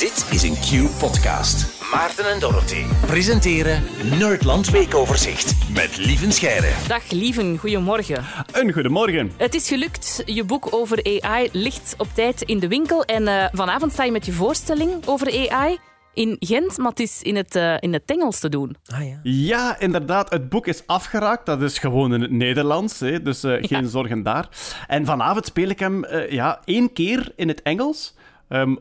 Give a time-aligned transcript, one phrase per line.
[0.00, 1.82] Dit is een Q-podcast.
[1.92, 3.82] Maarten en Dorothy presenteren
[4.18, 6.88] Nerdland Weekoverzicht met Lieven Scheire.
[6.88, 8.24] Dag Lieven, goedemorgen.
[8.52, 9.32] Een goedemorgen.
[9.36, 10.22] Het is gelukt.
[10.26, 13.04] Je boek over AI ligt op tijd in de winkel.
[13.04, 15.78] En uh, vanavond sta je met je voorstelling over AI
[16.14, 18.76] in Gent, maar het is in het, uh, in het Engels te doen.
[18.86, 19.20] Ah, ja.
[19.22, 20.30] ja, inderdaad.
[20.30, 21.46] Het boek is afgeraakt.
[21.46, 23.88] Dat is gewoon in het Nederlands, hè, dus uh, geen ja.
[23.88, 24.48] zorgen daar.
[24.86, 28.14] En vanavond speel ik hem uh, ja, één keer in het Engels.
[28.48, 28.78] Um,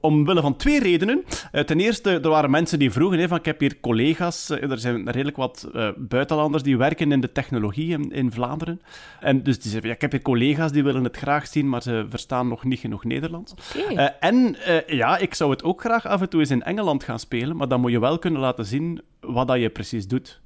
[0.00, 1.24] omwille van twee redenen.
[1.52, 4.70] Uh, ten eerste, er waren mensen die vroegen, hè, van, ik heb hier collega's, uh,
[4.70, 8.82] er zijn redelijk wat uh, buitenlanders die werken in de technologie in, in Vlaanderen.
[9.20, 11.82] En dus die zeiden, ja, ik heb hier collega's die willen het graag zien, maar
[11.82, 13.54] ze verstaan nog niet genoeg Nederlands.
[13.76, 14.14] Okay.
[14.20, 17.56] en ja, ik zou het ook graag af en toe eens in Engeland gaan spelen,
[17.56, 20.40] maar dan moet je wel kunnen laten zien wat dat je precies doet.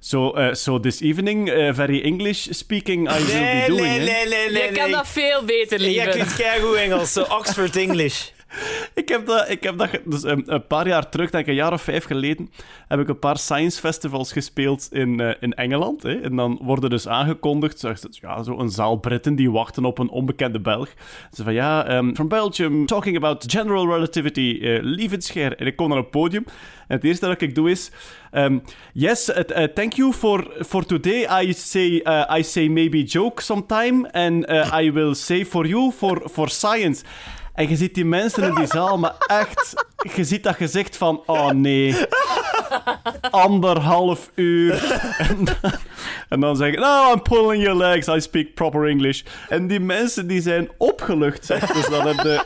[0.00, 3.86] So, uh, so this evening, uh, very English speaking, I will be doing.
[3.86, 4.62] Nee, nee, nee, nee.
[4.62, 6.00] Je kan dat veel beter, lieve.
[6.00, 8.30] Je kunt keigoed Engels, so Oxford English.
[8.98, 11.56] Ik heb dat, ik heb dat dus een, een, paar jaar terug, denk ik een
[11.56, 12.50] jaar of vijf geleden,
[12.88, 16.02] heb ik een paar science festivals gespeeld in, uh, in Engeland.
[16.02, 16.20] Hè.
[16.20, 20.60] En dan worden dus aangekondigd, ja, zo een zaal Britten die wachten op een onbekende
[20.60, 20.88] Belg.
[21.32, 25.56] Ze van ja, um, from Belgium, talking about general relativity, uh, Lievenscheer.
[25.56, 26.44] En ik kom naar een podium.
[26.88, 27.90] En het eerste dat ik doe is,
[28.32, 31.44] um, yes, uh, thank you for, for today.
[31.44, 32.02] I say,
[32.38, 37.04] I say maybe joke sometime, and I will say for you, for, for science.
[37.58, 41.22] En je ziet die mensen in die zaal, maar echt, je ziet dat gezicht van,
[41.26, 41.96] oh nee,
[43.30, 44.82] anderhalf uur.
[45.18, 45.72] En dan,
[46.28, 49.22] en dan zeggen, no, I'm pulling your legs, I speak proper English.
[49.48, 51.72] En die mensen die zijn opgelucht, zeg.
[51.72, 52.40] Dus dat heb de...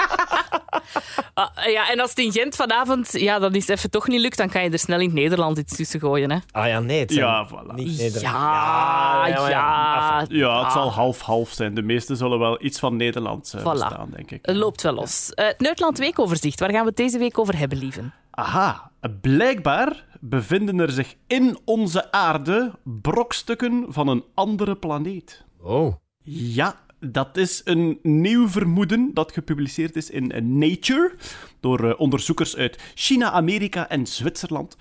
[1.34, 4.36] Ah, ja, en als het in Gent vanavond ja, dat is even toch niet lukt,
[4.36, 6.30] dan kan je er snel in het Nederland iets tussen gooien.
[6.30, 6.38] Hè?
[6.50, 7.00] Ah ja, nee.
[7.00, 7.74] Het ja, voilà.
[7.74, 9.48] niet Ja, ja, ja.
[9.48, 10.62] Ja, ja.
[10.62, 11.74] het zal half-half zijn.
[11.74, 13.64] De meesten zullen wel iets van Nederlands uh, Voilà.
[13.64, 14.46] bestaan, denk ik.
[14.46, 15.32] Het loopt wel los.
[15.34, 18.14] Uh, het Nerdland Weekoverzicht, waar gaan we het deze week over hebben, lieven?
[18.30, 25.44] Aha, blijkbaar bevinden er zich in onze aarde brokstukken van een andere planeet.
[25.60, 25.94] Oh.
[26.24, 26.74] Ja,
[27.10, 31.14] dat is een nieuw vermoeden dat gepubliceerd is in Nature
[31.60, 34.76] door uh, onderzoekers uit China, Amerika en Zwitserland.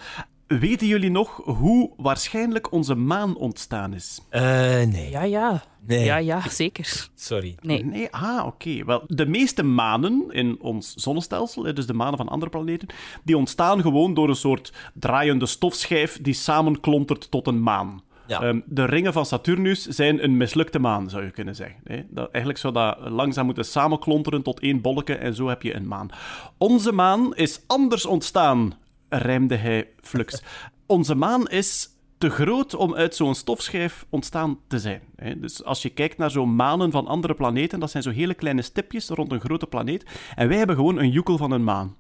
[0.48, 4.22] Weten jullie nog hoe waarschijnlijk onze maan ontstaan is?
[4.32, 4.42] Uh,
[4.84, 5.10] nee.
[5.10, 5.64] Ja, ja.
[5.86, 6.04] Nee.
[6.04, 7.10] Ja, ja, zeker.
[7.16, 7.56] Sorry.
[7.62, 7.86] Nee.
[7.86, 8.48] Nee, ah, oké.
[8.48, 8.86] Okay.
[8.86, 12.88] Wel, de meeste manen in ons zonnestelsel, dus de manen van andere planeten,
[13.24, 18.02] die ontstaan gewoon door een soort draaiende stofschijf die samenklontert tot een maan.
[18.32, 18.48] Ja.
[18.48, 22.08] Um, de ringen van Saturnus zijn een mislukte maan, zou je kunnen zeggen.
[22.10, 25.88] Dat, eigenlijk zou dat langzaam moeten samenklonteren tot één bolletje en zo heb je een
[25.88, 26.10] maan.
[26.58, 28.74] Onze maan is anders ontstaan,
[29.10, 30.44] rijmde hij flux.
[30.86, 35.02] Onze maan is te groot om uit zo'n stofschijf ontstaan te zijn.
[35.38, 38.62] Dus als je kijkt naar zo'n manen van andere planeten, dat zijn zo hele kleine
[38.62, 40.06] stipjes rond een grote planeet.
[40.36, 41.96] En wij hebben gewoon een joekel van een maan.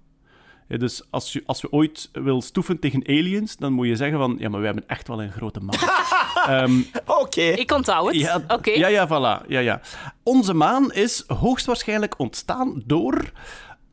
[0.72, 4.18] Ja, dus als je, als je ooit wil stoeven tegen aliens, dan moet je zeggen
[4.18, 6.64] van, ja, maar we hebben echt wel een grote maan.
[6.64, 7.22] um, Oké.
[7.22, 7.50] Okay.
[7.50, 8.16] Ik onthoud het.
[8.16, 8.44] Ja.
[8.48, 8.78] Okay.
[8.78, 9.48] ja, ja, voilà.
[9.48, 9.82] Ja, ja.
[10.24, 13.32] Onze maan is hoogstwaarschijnlijk ontstaan door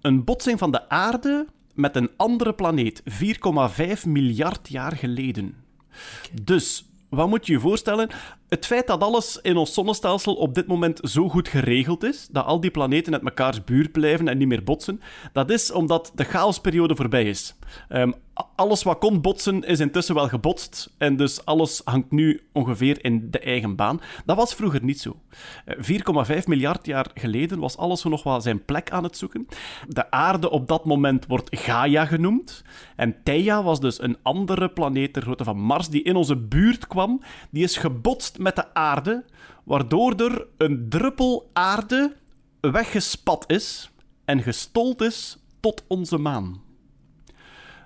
[0.00, 5.54] een botsing van de aarde met een andere planeet, 4,5 miljard jaar geleden.
[6.24, 6.44] Okay.
[6.44, 8.10] Dus wat moet je je voorstellen?
[8.48, 12.44] Het feit dat alles in ons zonnestelsel op dit moment zo goed geregeld is, dat
[12.44, 15.00] al die planeten uit mekaars buurt blijven en niet meer botsen,
[15.32, 17.54] dat is omdat de chaosperiode voorbij is.
[17.88, 18.14] Um,
[18.54, 23.30] alles wat kon botsen is intussen wel gebotst en dus alles hangt nu ongeveer in
[23.30, 24.00] de eigen baan.
[24.24, 25.20] Dat was vroeger niet zo.
[25.66, 29.46] 4,5 miljard jaar geleden was alles nog wel zijn plek aan het zoeken.
[29.88, 32.64] De aarde op dat moment wordt Gaia genoemd
[32.96, 36.86] en Theia was dus een andere planeet ter grootte van Mars die in onze buurt
[36.86, 37.22] kwam.
[37.50, 39.24] Die is gebotst met de aarde,
[39.64, 42.16] waardoor er een druppel aarde
[42.60, 43.90] weggespat is
[44.24, 46.60] en gestold is tot onze maan.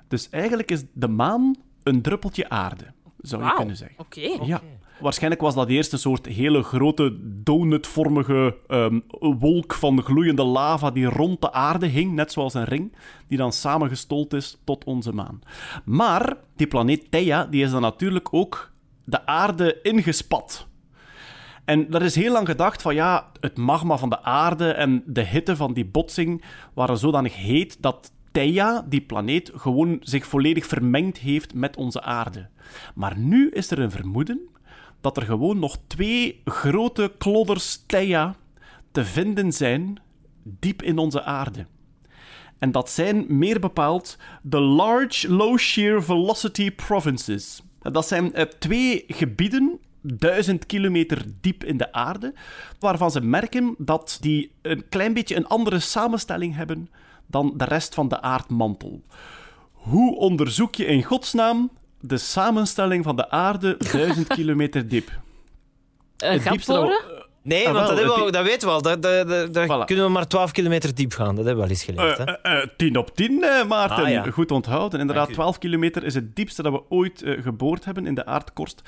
[0.09, 3.57] Dus eigenlijk is de maan een druppeltje aarde, zou je wow.
[3.57, 3.99] kunnen zeggen.
[3.99, 4.21] Oké.
[4.21, 4.47] Okay.
[4.47, 4.61] Ja.
[5.01, 11.05] Waarschijnlijk was dat eerst een soort hele grote donutvormige um, wolk van gloeiende lava die
[11.05, 12.97] rond de aarde hing, net zoals een ring,
[13.29, 15.41] die dan samengestold is tot onze maan.
[15.85, 18.72] Maar die planeet Theia die is dan natuurlijk ook
[19.05, 20.67] de aarde ingespat.
[21.65, 25.25] En er is heel lang gedacht van ja, het magma van de aarde en de
[25.25, 26.45] hitte van die botsing
[26.75, 32.49] waren zodanig heet dat Theia, die planeet, gewoon zich volledig vermengd heeft met onze aarde.
[32.95, 34.49] Maar nu is er een vermoeden
[35.01, 38.35] dat er gewoon nog twee grote klodders Theia
[38.93, 40.01] te vinden zijn
[40.43, 41.67] diep in onze aarde.
[42.59, 47.63] En dat zijn meer bepaald de Large Low Shear Velocity Provinces.
[47.83, 52.35] Dat zijn uh, twee gebieden, duizend kilometer diep in de aarde,
[52.79, 56.89] waarvan ze merken dat die een klein beetje een andere samenstelling hebben
[57.27, 59.03] dan de rest van de aardmantel.
[59.73, 61.71] Hoe onderzoek je in godsnaam
[62.01, 65.21] de samenstelling van de aarde duizend kilometer diep?
[66.17, 66.41] Een
[67.45, 68.83] Nee, Ah, want wel, dat, hebben we, het- al- dat weten we al.
[68.83, 69.85] Daar, daar, daar- daar Voilà.
[69.87, 71.35] kunnen we maar 12 kilometer diep gaan.
[71.37, 72.19] Dat hebben we al eens geleerd.
[72.19, 72.25] hè?
[72.25, 74.05] Eh, eh, eh, 10 op 10, eh, Maarten.
[74.05, 74.23] Ah, ja.
[74.31, 75.01] Goed onthouden.
[75.01, 75.41] Inderdaad, Dank u.
[75.41, 78.83] 12 kilometer is het diepste dat we ooit eh, geboord hebben in de aardkorst.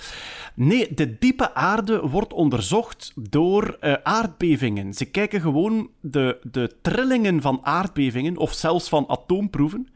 [0.54, 4.94] Nee, de diepe aarde wordt onderzocht door eh, aardbevingen.
[4.94, 9.88] Ze kijken gewoon de, de trillingen van aardbevingen, of zelfs van atoomproeven.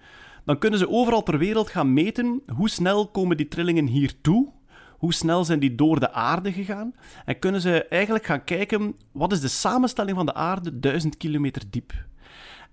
[0.44, 4.48] Dan kunnen ze overal ter wereld gaan meten hoe snel komen die trillingen hier toe.
[4.98, 6.94] Hoe snel zijn die door de aarde gegaan?
[7.24, 11.62] En kunnen ze eigenlijk gaan kijken, wat is de samenstelling van de aarde duizend kilometer
[11.70, 11.92] diep?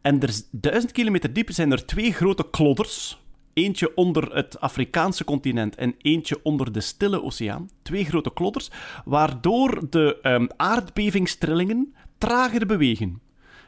[0.02, 3.24] En er, duizend kilometer diep zijn er twee grote klodders.
[3.54, 7.70] Eentje onder het Afrikaanse continent en eentje onder de Stille Oceaan.
[7.82, 8.70] Twee grote klodders,
[9.06, 13.22] waardoor de ehm, aardbevingstrillingen trager bewegen.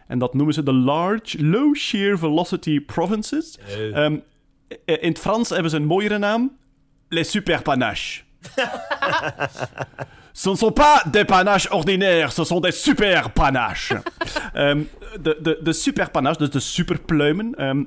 [0.07, 3.57] En dat noemen ze de Large Low Shear Velocity Provinces.
[3.93, 4.17] Ehm,
[4.85, 6.57] eh, in het Frans hebben ze een mooiere naam.
[7.09, 8.26] Les superpanaches.
[10.33, 13.93] Ce ne sont pas des panaches ordinaires, ce sont des superpanaches.
[14.53, 14.83] Ehm,
[15.21, 17.83] de, de, de superpanache, dus de superpluimen, ehm,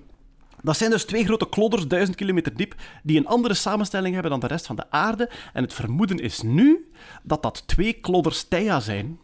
[0.63, 4.41] dat zijn dus twee grote klodders, duizend kilometer diep, die een andere samenstelling hebben dan
[4.41, 5.31] de rest van de aarde.
[5.53, 6.91] En het vermoeden is nu
[7.23, 9.19] dat dat twee klodders Theia zijn,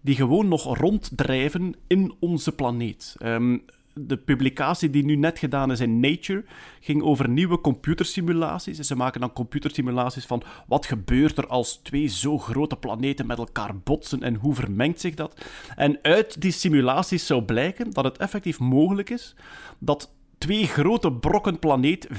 [0.00, 3.14] die gewoon nog ronddrijven in onze planeet.
[3.18, 3.58] Ehm,
[3.94, 6.44] de publicatie die nu net gedaan is in Nature
[6.80, 8.78] ging over nieuwe computersimulaties.
[8.78, 13.38] En ze maken dan computersimulaties van wat gebeurt er als twee zo grote planeten met
[13.38, 15.44] elkaar botsen en hoe vermengt zich dat.
[15.76, 19.34] En uit die simulaties zou blijken dat het effectief mogelijk is
[19.78, 22.14] dat twee grote brokken planeet, 4,5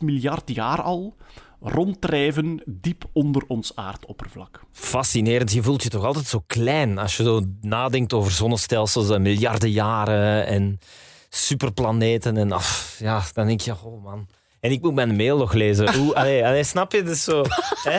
[0.00, 1.16] miljard jaar al,
[1.60, 4.60] ronddrijven diep onder ons aardoppervlak.
[4.72, 5.52] Fascinerend.
[5.52, 9.70] Je voelt je toch altijd zo klein als je zo nadenkt over zonnestelsels en miljarden
[9.70, 10.78] jaren en
[11.28, 12.36] superplaneten.
[12.36, 14.28] En af, ja, dan denk je, oh man.
[14.60, 15.94] En ik moet mijn mail nog lezen.
[15.94, 17.02] Hoe, allee, allee, snap je?
[17.02, 17.44] Dus zo,
[17.82, 17.98] hè?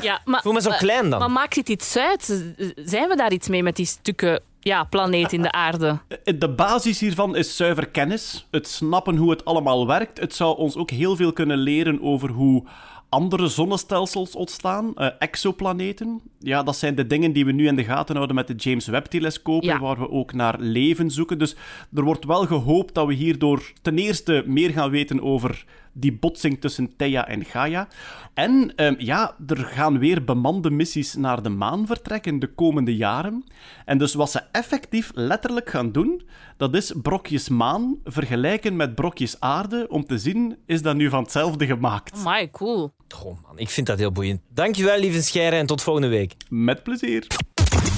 [0.00, 1.18] Ja, maar, voel me zo klein dan.
[1.18, 2.44] Maar maakt het iets uit?
[2.74, 5.98] Zijn we daar iets mee met die stukken ja, planeet in de aarde?
[6.38, 8.46] De basis hiervan is zuiver kennis.
[8.50, 10.20] Het snappen hoe het allemaal werkt.
[10.20, 12.64] Het zou ons ook heel veel kunnen leren over hoe
[13.08, 14.94] andere zonnestelsels ontstaan.
[14.94, 16.20] Eh, exoplaneten.
[16.38, 18.86] Ja, dat zijn de dingen die we nu in de gaten houden met de James
[18.86, 19.78] Webb-telescopen, Ja.
[19.80, 21.38] waar we ook naar leven zoeken.
[21.38, 21.56] Dus
[21.94, 26.60] er wordt wel gehoopt dat we hierdoor ten eerste meer gaan weten over die botsing
[26.60, 27.88] tussen Theia en Gaia.
[28.34, 33.44] En ehm, ja, er gaan weer bemande missies naar de maan vertrekken de komende jaren.
[33.84, 36.22] En dus wat ze effectief letterlijk gaan doen,
[36.56, 41.22] dat is brokjes maan vergelijken met brokjes aarde, om te zien, is dat nu van
[41.22, 42.24] hetzelfde gemaakt?
[42.24, 42.92] My, cool.
[43.08, 44.40] Goh, man, ik vind dat heel boeiend.
[44.48, 46.34] Dankjewel, lieve Scheire, en tot volgende week.
[46.48, 47.26] Met plezier.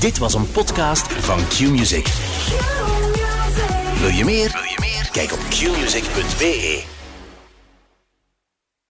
[0.00, 2.06] Dit was een podcast van Q-Music.
[4.00, 4.50] Wil je meer?
[4.52, 5.08] Wil je meer?
[5.12, 7.02] Kijk op qmusic.be.